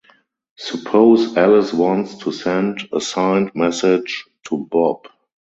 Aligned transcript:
Suppose 0.57 1.37
Alice 1.37 1.71
wants 1.73 2.17
to 2.23 2.31
send 2.31 2.89
a 2.91 2.99
signed 2.99 3.51
message 3.53 4.25
to 4.47 4.57
Bob. 4.71 5.05